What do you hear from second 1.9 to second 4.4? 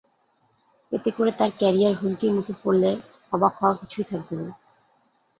হুমকির মুখে পড়লে অবাক হওয়ার কিছুই থাকবে